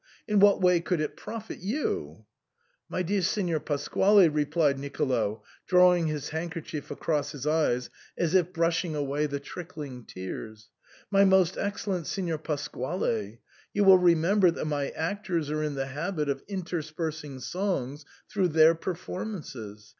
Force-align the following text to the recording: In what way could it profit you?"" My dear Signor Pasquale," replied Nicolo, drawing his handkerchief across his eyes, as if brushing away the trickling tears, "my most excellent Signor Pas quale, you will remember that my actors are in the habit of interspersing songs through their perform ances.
In 0.27 0.39
what 0.39 0.59
way 0.61 0.79
could 0.79 0.99
it 0.99 1.15
profit 1.15 1.59
you?"" 1.59 2.25
My 2.89 3.03
dear 3.03 3.21
Signor 3.21 3.59
Pasquale," 3.59 4.29
replied 4.29 4.79
Nicolo, 4.79 5.43
drawing 5.67 6.07
his 6.07 6.29
handkerchief 6.29 6.89
across 6.89 7.33
his 7.33 7.45
eyes, 7.45 7.91
as 8.17 8.33
if 8.33 8.51
brushing 8.51 8.95
away 8.95 9.27
the 9.27 9.39
trickling 9.39 10.03
tears, 10.05 10.69
"my 11.11 11.23
most 11.23 11.55
excellent 11.55 12.07
Signor 12.07 12.39
Pas 12.39 12.67
quale, 12.67 13.37
you 13.75 13.83
will 13.83 13.99
remember 13.99 14.49
that 14.49 14.65
my 14.65 14.89
actors 14.89 15.51
are 15.51 15.61
in 15.61 15.75
the 15.75 15.85
habit 15.85 16.29
of 16.29 16.41
interspersing 16.47 17.39
songs 17.39 18.03
through 18.27 18.47
their 18.47 18.73
perform 18.73 19.35
ances. 19.39 19.89